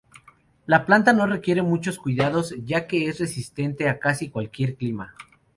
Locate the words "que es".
2.87-3.19